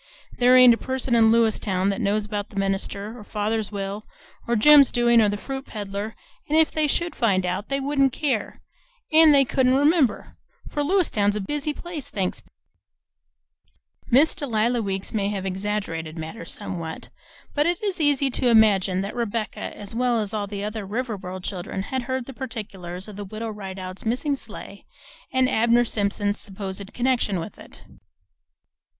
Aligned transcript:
There 0.35 0.57
ain't 0.57 0.73
a 0.73 0.77
person 0.77 1.13
in 1.13 1.31
Lewiston 1.31 1.89
that 1.89 2.01
knows 2.01 2.25
about 2.25 2.49
the 2.49 2.55
minister, 2.55 3.15
or 3.15 3.23
father's 3.23 3.71
will, 3.71 4.07
or 4.47 4.55
Jim's 4.55 4.91
doin's, 4.91 5.21
or 5.21 5.29
the 5.29 5.37
fruit 5.37 5.67
peddler; 5.67 6.15
an' 6.49 6.55
if 6.55 6.71
they 6.71 6.87
should 6.87 7.13
find 7.15 7.45
out, 7.45 7.69
they 7.69 7.79
wouldn't 7.79 8.11
care, 8.11 8.63
an' 9.13 9.31
they 9.31 9.45
couldn't 9.45 9.75
remember; 9.75 10.37
for 10.67 10.81
Lewiston 10.83 11.31
's 11.31 11.35
a 11.35 11.39
busy 11.39 11.71
place, 11.71 12.09
thanks 12.09 12.41
be!" 12.41 12.49
Miss 14.09 14.33
Delia 14.33 14.81
Weeks 14.81 15.13
may 15.13 15.27
have 15.29 15.45
exaggerated 15.45 16.17
matters 16.17 16.51
somewhat, 16.51 17.09
but 17.53 17.67
it 17.67 17.83
is 17.83 18.01
easy 18.01 18.31
to 18.31 18.47
imagine 18.47 19.01
that 19.01 19.15
Rebecca 19.15 19.77
as 19.77 19.93
well 19.93 20.19
as 20.19 20.33
all 20.33 20.47
the 20.47 20.63
other 20.63 20.83
Riverboro 20.83 21.43
children 21.43 21.83
had 21.83 22.01
heard 22.01 22.25
the 22.25 22.33
particulars 22.33 23.07
of 23.07 23.17
the 23.17 23.23
Widow 23.25 23.49
Rideout's 23.51 24.03
missing 24.03 24.35
sleigh 24.35 24.87
and 25.31 25.47
Abner 25.47 25.85
Simpson's 25.85 26.39
supposed 26.39 26.91
connection 26.91 27.39
with 27.39 27.59
it. 27.59 27.83